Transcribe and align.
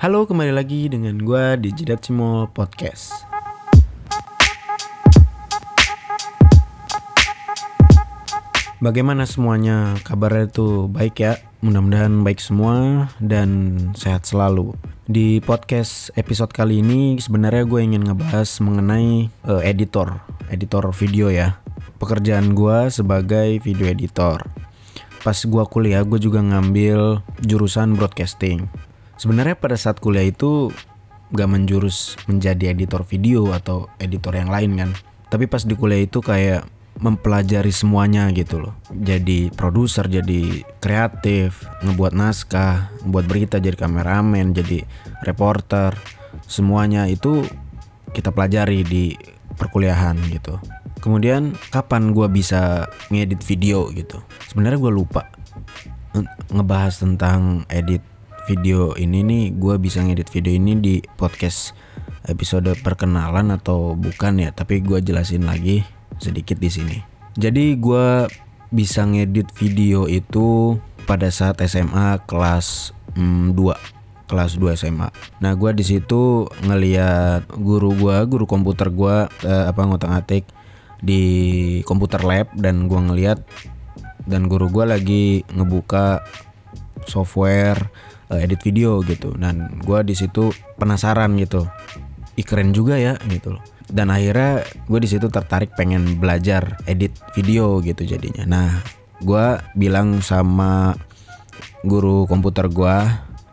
Halo, 0.00 0.24
kembali 0.24 0.56
lagi 0.56 0.88
dengan 0.88 1.20
gue 1.20 1.60
di 1.60 1.76
Jidat 1.76 2.08
Cimol 2.08 2.48
Podcast. 2.48 3.28
Bagaimana 8.80 9.28
semuanya? 9.28 10.00
Kabarnya 10.00 10.48
itu 10.48 10.88
baik 10.88 11.20
ya? 11.20 11.36
Mudah-mudahan 11.60 12.24
baik 12.24 12.40
semua 12.40 13.12
dan 13.20 13.76
sehat 13.92 14.24
selalu. 14.24 14.72
Di 15.04 15.44
podcast 15.44 16.08
episode 16.16 16.56
kali 16.56 16.80
ini 16.80 17.20
sebenarnya 17.20 17.68
gue 17.68 17.84
ingin 17.84 18.08
ngebahas 18.08 18.48
mengenai 18.64 19.28
uh, 19.44 19.60
editor, 19.60 20.16
editor 20.48 20.88
video 20.96 21.28
ya. 21.28 21.60
Pekerjaan 22.00 22.56
gue 22.56 22.88
sebagai 22.88 23.60
video 23.60 23.84
editor. 23.84 24.48
Pas 25.20 25.36
gue 25.36 25.64
kuliah 25.68 26.00
gue 26.08 26.16
juga 26.16 26.40
ngambil 26.40 27.20
jurusan 27.44 28.00
broadcasting. 28.00 28.64
Sebenarnya 29.20 29.52
pada 29.52 29.76
saat 29.76 30.00
kuliah 30.00 30.24
itu 30.24 30.72
gak 31.36 31.50
menjurus 31.52 32.16
menjadi 32.24 32.72
editor 32.72 33.04
video 33.04 33.52
atau 33.52 33.92
editor 34.00 34.32
yang 34.32 34.48
lain 34.48 34.80
kan. 34.80 34.90
Tapi 35.28 35.44
pas 35.44 35.60
di 35.60 35.76
kuliah 35.76 36.08
itu 36.08 36.24
kayak 36.24 36.64
mempelajari 37.04 37.68
semuanya 37.68 38.32
gitu 38.32 38.64
loh. 38.64 38.74
Jadi 38.88 39.52
produser, 39.52 40.08
jadi 40.08 40.64
kreatif, 40.80 41.68
ngebuat 41.84 42.16
naskah, 42.16 42.96
ngebuat 43.04 43.24
berita, 43.28 43.56
jadi 43.60 43.76
kameramen, 43.76 44.56
jadi 44.56 44.88
reporter. 45.28 45.92
Semuanya 46.48 47.04
itu 47.04 47.44
kita 48.16 48.32
pelajari 48.32 48.88
di 48.88 49.12
perkuliahan 49.60 50.16
gitu. 50.32 50.56
Kemudian 51.04 51.52
kapan 51.68 52.16
gue 52.16 52.24
bisa 52.32 52.88
ngedit 53.12 53.44
video 53.44 53.92
gitu? 53.92 54.24
Sebenarnya 54.48 54.80
gue 54.80 54.92
lupa 54.96 55.28
ngebahas 56.50 57.04
tentang 57.04 57.68
edit 57.70 58.02
video 58.50 58.98
ini 58.98 59.22
nih. 59.22 59.44
Gue 59.54 59.78
bisa 59.78 60.02
ngedit 60.02 60.26
video 60.34 60.50
ini 60.50 60.74
di 60.74 60.94
podcast 61.14 61.70
episode 62.26 62.74
perkenalan 62.82 63.54
atau 63.54 63.94
bukan 63.94 64.42
ya? 64.42 64.50
Tapi 64.50 64.82
gue 64.82 64.98
jelasin 64.98 65.46
lagi 65.46 65.86
sedikit 66.18 66.58
di 66.58 66.66
sini. 66.66 66.98
Jadi 67.38 67.78
gue 67.78 68.26
bisa 68.74 69.06
ngedit 69.06 69.54
video 69.54 70.10
itu 70.10 70.74
pada 71.06 71.30
saat 71.30 71.62
SMA 71.62 72.26
kelas 72.26 72.90
mm, 73.14 73.54
2 73.54 74.26
kelas 74.26 74.58
2 74.58 74.78
SMA. 74.78 75.10
Nah, 75.42 75.52
gue 75.54 75.70
di 75.74 75.82
situ 75.86 76.46
ngeliat 76.66 77.50
guru 77.54 77.94
gue, 77.94 78.16
guru 78.26 78.46
komputer 78.50 78.90
gue 78.90 79.26
eh, 79.46 79.64
apa 79.70 79.82
ngotak-atik 79.86 80.46
di 81.02 81.22
komputer 81.86 82.22
lab 82.22 82.50
dan 82.54 82.86
gue 82.86 82.98
ngeliat 82.98 83.38
dan 84.26 84.46
guru 84.46 84.70
gue 84.70 84.84
lagi 84.86 85.24
ngebuka 85.50 86.22
software 87.08 87.90
eh, 88.30 88.46
edit 88.46 88.62
video 88.62 89.02
gitu. 89.04 89.34
Dan 89.36 89.82
gue 89.82 90.00
di 90.06 90.14
situ 90.14 90.54
penasaran 90.78 91.34
gitu. 91.36 91.66
Ih 92.38 92.46
keren 92.46 92.72
juga 92.72 92.96
ya 92.96 93.18
gitu 93.28 93.58
loh. 93.58 93.64
Dan 93.90 94.14
akhirnya 94.14 94.62
gue 94.86 94.98
di 95.02 95.08
situ 95.10 95.26
tertarik 95.26 95.74
pengen 95.74 96.22
belajar 96.22 96.78
edit 96.86 97.12
video 97.34 97.82
gitu 97.82 98.06
jadinya. 98.06 98.46
Nah 98.46 98.68
gue 99.20 99.46
bilang 99.76 100.22
sama 100.24 100.94
guru 101.84 102.24
komputer 102.24 102.72
gue 102.72 102.96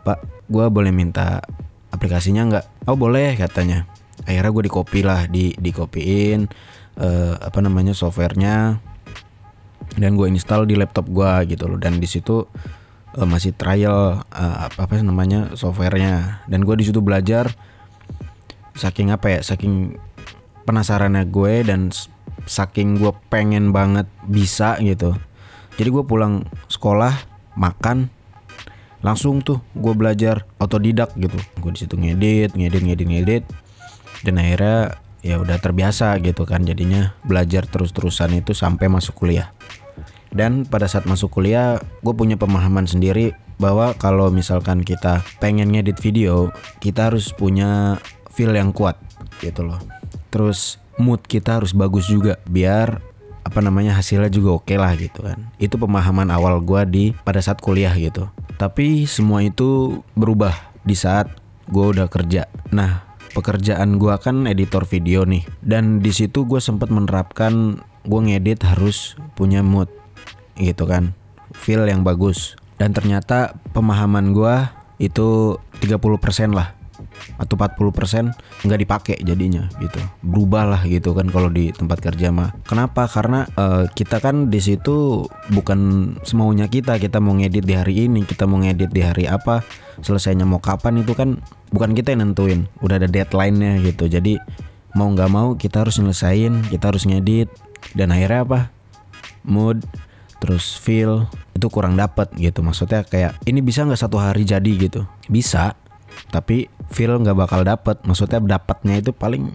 pak 0.04 0.18
gue 0.48 0.64
boleh 0.72 0.94
minta 0.94 1.42
aplikasinya 1.90 2.46
nggak? 2.48 2.66
Oh 2.86 2.94
boleh 2.94 3.34
katanya. 3.34 3.84
Akhirnya 4.24 4.54
gue 4.54 4.64
di 4.64 4.72
copy 4.72 5.00
lah 5.02 5.26
di 5.26 5.52
di 5.58 5.70
copyin 5.74 6.46
uh, 7.02 7.34
apa 7.42 7.58
namanya 7.58 7.92
softwarenya. 7.92 8.78
Dan 9.98 10.14
gue 10.14 10.30
install 10.30 10.70
di 10.70 10.78
laptop 10.78 11.10
gue 11.10 11.50
gitu 11.50 11.66
loh. 11.66 11.82
Dan 11.82 11.98
di 11.98 12.06
situ 12.06 12.46
uh, 13.16 13.28
masih 13.28 13.54
trial 13.56 14.20
uh, 14.28 14.56
apa 14.68 14.84
apa 14.84 15.00
namanya 15.00 15.54
softwarenya. 15.54 16.44
Dan 16.50 16.66
gue 16.66 16.74
di 16.76 16.84
situ 16.84 17.00
belajar 17.00 17.54
saking 18.76 19.10
apa 19.10 19.38
ya 19.38 19.40
saking 19.40 19.98
penasarannya 20.68 21.24
gue 21.30 21.64
dan 21.64 21.88
saking 22.44 23.00
gue 23.00 23.12
pengen 23.32 23.72
banget 23.72 24.10
bisa 24.28 24.76
gitu. 24.82 25.16
Jadi 25.78 25.88
gue 25.88 26.04
pulang 26.04 26.44
sekolah 26.66 27.14
makan 27.54 28.10
langsung 28.98 29.40
tuh 29.46 29.62
gue 29.78 29.94
belajar 29.94 30.44
otodidak 30.58 31.14
gitu. 31.16 31.38
Gue 31.62 31.70
di 31.72 31.80
situ 31.86 31.94
ngedit 31.96 32.52
ngedit 32.52 32.82
ngedit 32.82 33.08
ngedit. 33.08 33.44
Dan 34.26 34.42
akhirnya 34.42 34.98
ya 35.22 35.38
udah 35.38 35.58
terbiasa 35.58 36.18
gitu 36.22 36.46
kan 36.46 36.62
jadinya 36.62 37.14
belajar 37.26 37.66
terus-terusan 37.66 38.38
itu 38.38 38.54
sampai 38.54 38.86
masuk 38.86 39.18
kuliah 39.18 39.50
dan 40.32 40.68
pada 40.68 40.88
saat 40.90 41.08
masuk 41.08 41.40
kuliah 41.40 41.80
gue 42.04 42.14
punya 42.14 42.36
pemahaman 42.36 42.84
sendiri 42.84 43.32
bahwa 43.58 43.92
kalau 43.98 44.30
misalkan 44.30 44.86
kita 44.86 45.26
pengen 45.42 45.74
ngedit 45.74 45.98
video 45.98 46.54
kita 46.78 47.10
harus 47.10 47.34
punya 47.34 47.98
feel 48.32 48.54
yang 48.54 48.70
kuat 48.70 48.94
gitu 49.42 49.66
loh. 49.66 49.82
Terus 50.30 50.78
mood 50.98 51.26
kita 51.26 51.58
harus 51.58 51.74
bagus 51.74 52.06
juga 52.06 52.38
biar 52.46 53.02
apa 53.42 53.64
namanya 53.64 53.96
hasilnya 53.96 54.28
juga 54.28 54.60
oke 54.60 54.68
okay 54.68 54.76
lah 54.78 54.94
gitu 54.94 55.26
kan. 55.26 55.50
Itu 55.58 55.80
pemahaman 55.80 56.30
awal 56.30 56.62
gue 56.62 56.82
di 56.86 57.04
pada 57.26 57.42
saat 57.42 57.58
kuliah 57.58 57.90
gitu. 57.98 58.30
Tapi 58.60 59.08
semua 59.10 59.42
itu 59.42 60.02
berubah 60.14 60.54
di 60.86 60.94
saat 60.94 61.32
gue 61.66 61.84
udah 61.96 62.06
kerja. 62.06 62.46
Nah 62.70 63.08
pekerjaan 63.32 63.98
gue 63.98 64.14
kan 64.22 64.46
editor 64.46 64.86
video 64.86 65.26
nih. 65.26 65.42
Dan 65.58 65.98
di 65.98 66.14
situ 66.14 66.46
gue 66.46 66.62
sempat 66.62 66.94
menerapkan 66.94 67.82
gue 68.06 68.20
ngedit 68.22 68.62
harus 68.62 69.18
punya 69.34 69.66
mood 69.66 69.90
gitu 70.60 70.84
kan. 70.84 71.14
Feel 71.54 71.86
yang 71.88 72.04
bagus. 72.04 72.58
Dan 72.78 72.94
ternyata 72.94 73.58
pemahaman 73.74 74.30
gue 74.30 74.56
itu 75.02 75.58
30% 75.82 76.54
lah. 76.54 76.74
Atau 77.38 77.54
40% 77.58 78.34
nggak 78.66 78.80
dipakai 78.82 79.16
jadinya 79.22 79.70
gitu. 79.78 79.98
Berubah 80.22 80.66
lah 80.66 80.82
gitu 80.86 81.14
kan 81.14 81.30
kalau 81.30 81.50
di 81.50 81.70
tempat 81.70 81.98
kerja 82.02 82.30
mah. 82.34 82.54
Kenapa? 82.66 83.06
Karena 83.06 83.46
uh, 83.54 83.86
kita 83.90 84.18
kan 84.18 84.50
di 84.50 84.58
situ 84.58 85.26
bukan 85.50 86.12
semaunya 86.22 86.66
kita. 86.66 86.98
Kita 86.98 87.18
mau 87.22 87.34
ngedit 87.38 87.66
di 87.66 87.74
hari 87.74 88.06
ini 88.06 88.26
kita 88.26 88.46
mau 88.46 88.58
ngedit 88.62 88.90
di 88.90 89.02
hari 89.02 89.26
apa. 89.30 89.62
Selesainya 90.02 90.46
mau 90.46 90.62
kapan 90.62 91.02
itu 91.02 91.14
kan 91.14 91.42
bukan 91.70 91.94
kita 91.94 92.14
yang 92.14 92.30
nentuin. 92.30 92.70
Udah 92.82 92.98
ada 93.02 93.10
deadline-nya 93.10 93.82
gitu. 93.82 94.10
Jadi 94.10 94.38
mau 94.94 95.10
nggak 95.10 95.30
mau 95.30 95.54
kita 95.54 95.86
harus 95.86 95.98
nyelesain 95.98 96.66
kita 96.70 96.90
harus 96.90 97.06
ngedit. 97.06 97.50
Dan 97.94 98.10
akhirnya 98.10 98.42
apa? 98.46 98.60
Mood 99.46 99.86
terus 100.38 100.78
feel 100.78 101.26
itu 101.54 101.66
kurang 101.70 101.98
dapat 101.98 102.30
gitu. 102.38 102.62
Maksudnya 102.62 103.02
kayak 103.02 103.42
ini 103.46 103.62
bisa 103.62 103.82
nggak 103.82 103.98
satu 103.98 104.18
hari 104.18 104.46
jadi 104.46 104.70
gitu? 104.78 105.04
Bisa 105.26 105.74
tapi 106.30 106.66
feel 106.90 107.14
nggak 107.18 107.36
bakal 107.36 107.60
dapet. 107.66 108.00
Maksudnya 108.06 108.38
dapatnya 108.42 108.98
itu 108.98 109.10
paling 109.10 109.50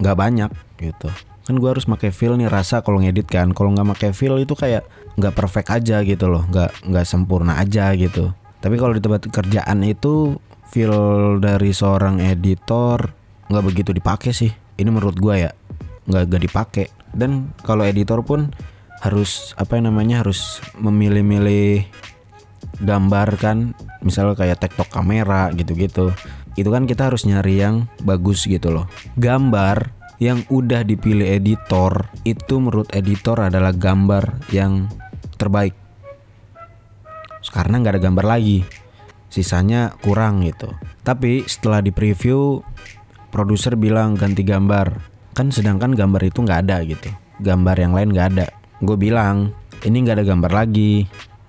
nggak 0.00 0.16
banyak 0.16 0.50
gitu. 0.80 1.08
Kan 1.44 1.60
gue 1.60 1.68
harus 1.68 1.84
pakai 1.84 2.08
feel 2.08 2.40
nih 2.40 2.48
rasa 2.48 2.80
kalau 2.80 3.04
ngedit 3.04 3.28
kan. 3.28 3.52
Kalau 3.52 3.72
nggak 3.76 3.88
pakai 3.96 4.10
feel 4.16 4.40
itu 4.40 4.56
kayak 4.56 4.88
nggak 5.20 5.34
perfect 5.36 5.68
aja 5.70 6.00
gitu 6.02 6.26
loh. 6.32 6.42
Nggak 6.48 6.88
nggak 6.88 7.06
sempurna 7.06 7.60
aja 7.60 7.92
gitu. 7.92 8.32
Tapi 8.64 8.80
kalau 8.80 8.96
di 8.96 9.00
tempat 9.04 9.28
kerjaan 9.28 9.84
itu 9.84 10.40
feel 10.72 11.36
dari 11.38 11.70
seorang 11.76 12.24
editor 12.24 13.12
nggak 13.52 13.64
begitu 13.64 13.92
dipakai 13.92 14.32
sih. 14.32 14.50
Ini 14.80 14.88
menurut 14.88 15.20
gue 15.20 15.34
ya 15.44 15.52
nggak 16.08 16.24
nggak 16.32 16.42
dipakai. 16.48 16.86
Dan 17.14 17.52
kalau 17.62 17.84
editor 17.84 18.24
pun 18.24 18.50
harus 19.04 19.52
apa 19.60 19.76
yang 19.76 19.92
namanya 19.92 20.24
harus 20.24 20.64
memilih-milih 20.80 21.84
gambar 22.80 23.28
kan. 23.36 23.76
Misalnya 24.00 24.32
kayak 24.32 24.64
tektok 24.64 24.88
kamera 24.88 25.52
gitu-gitu. 25.52 26.16
Itu 26.56 26.72
kan 26.72 26.88
kita 26.88 27.12
harus 27.12 27.28
nyari 27.28 27.60
yang 27.60 27.84
bagus 28.00 28.48
gitu 28.48 28.72
loh. 28.72 28.88
Gambar 29.20 29.92
yang 30.16 30.40
udah 30.48 30.86
dipilih 30.88 31.28
editor 31.28 32.08
itu 32.24 32.56
menurut 32.56 32.88
editor 32.96 33.44
adalah 33.44 33.76
gambar 33.76 34.48
yang 34.48 34.88
terbaik. 35.36 35.76
Karena 37.52 37.84
nggak 37.84 38.00
ada 38.00 38.02
gambar 38.08 38.24
lagi. 38.24 38.64
Sisanya 39.28 39.92
kurang 40.00 40.48
gitu. 40.48 40.72
Tapi 41.04 41.44
setelah 41.44 41.84
di 41.84 41.92
preview 41.92 42.64
produser 43.28 43.76
bilang 43.76 44.16
ganti 44.16 44.40
gambar. 44.40 45.12
Kan 45.36 45.52
sedangkan 45.52 45.92
gambar 45.92 46.24
itu 46.24 46.40
nggak 46.40 46.60
ada 46.64 46.80
gitu. 46.88 47.12
Gambar 47.42 47.76
yang 47.76 47.92
lain 47.92 48.14
nggak 48.14 48.28
ada 48.32 48.63
gue 48.82 48.96
bilang 48.98 49.54
ini 49.84 50.00
nggak 50.00 50.16
ada 50.20 50.26
gambar 50.26 50.52
lagi. 50.52 51.04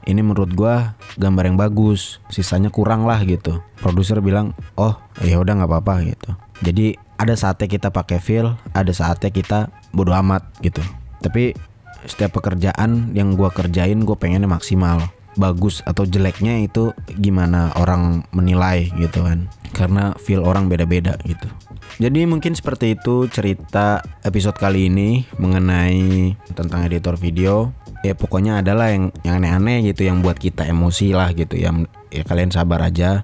Ini 0.06 0.22
menurut 0.22 0.54
gua 0.54 0.94
gambar 1.18 1.50
yang 1.50 1.58
bagus. 1.58 2.22
Sisanya 2.30 2.70
kurang 2.70 3.10
lah 3.10 3.24
gitu. 3.26 3.64
Produser 3.82 4.22
bilang 4.22 4.54
oh 4.78 4.94
ya 5.24 5.42
udah 5.42 5.58
nggak 5.58 5.72
apa-apa 5.72 5.94
gitu. 6.06 6.30
Jadi 6.62 6.94
ada 7.16 7.34
saatnya 7.34 7.66
kita 7.66 7.90
pakai 7.90 8.20
feel 8.22 8.54
ada 8.76 8.92
saatnya 8.94 9.34
kita 9.34 9.74
bodo 9.96 10.14
amat 10.14 10.46
gitu. 10.62 10.84
Tapi 11.24 11.58
setiap 12.06 12.38
pekerjaan 12.38 13.18
yang 13.18 13.34
gua 13.34 13.50
kerjain 13.50 14.06
gue 14.06 14.14
pengennya 14.14 14.46
maksimal. 14.46 15.02
Bagus 15.36 15.82
atau 15.84 16.06
jeleknya 16.06 16.64
itu 16.64 16.96
gimana 17.18 17.74
orang 17.76 18.30
menilai 18.30 18.94
gitu 19.02 19.26
kan. 19.26 19.50
Karena 19.74 20.14
feel 20.22 20.46
orang 20.46 20.70
beda-beda 20.70 21.18
gitu 21.26 21.50
jadi 21.96 22.28
mungkin 22.28 22.52
seperti 22.52 23.00
itu 23.00 23.32
cerita 23.32 24.04
episode 24.28 24.60
kali 24.60 24.92
ini 24.92 25.24
mengenai 25.40 26.36
tentang 26.52 26.84
editor 26.84 27.16
video. 27.16 27.72
Ya 28.04 28.14
pokoknya 28.14 28.60
adalah 28.60 28.92
yang 28.92 29.16
yang 29.24 29.40
aneh-aneh 29.42 29.82
gitu 29.90 30.06
yang 30.06 30.20
buat 30.20 30.36
kita 30.36 30.68
emosi 30.68 31.16
lah 31.16 31.32
gitu. 31.32 31.56
Ya 31.56 31.72
ya 32.12 32.28
kalian 32.28 32.52
sabar 32.52 32.84
aja 32.84 33.24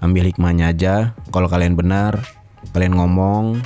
ambil 0.00 0.24
hikmahnya 0.24 0.72
aja. 0.72 1.12
Kalau 1.28 1.52
kalian 1.52 1.76
benar 1.76 2.24
kalian 2.72 2.96
ngomong. 2.96 3.60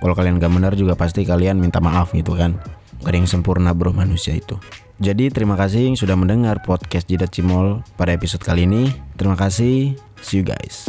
Kalau 0.00 0.16
kalian 0.16 0.40
gak 0.40 0.48
benar 0.48 0.72
juga 0.80 0.96
pasti 0.96 1.28
kalian 1.28 1.60
minta 1.60 1.76
maaf 1.76 2.16
gitu 2.16 2.32
kan. 2.32 2.56
Gak 3.04 3.12
ada 3.12 3.16
yang 3.20 3.28
sempurna 3.28 3.76
bro 3.76 3.92
manusia 3.92 4.32
itu. 4.32 4.56
Jadi 4.96 5.28
terima 5.28 5.60
kasih 5.60 5.92
yang 5.92 5.96
sudah 5.96 6.16
mendengar 6.16 6.64
podcast 6.64 7.04
Jidat 7.04 7.36
Cimol 7.36 7.84
pada 8.00 8.16
episode 8.16 8.40
kali 8.40 8.64
ini. 8.64 8.88
Terima 9.20 9.36
kasih. 9.36 10.00
See 10.24 10.40
you 10.40 10.44
guys 10.44 10.88